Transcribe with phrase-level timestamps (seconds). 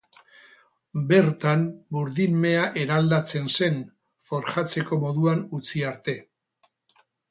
[1.11, 1.65] Bertan
[1.97, 3.79] burdin mea eraldatzen zen,
[4.33, 6.23] forjatzeko moduan utzi arte.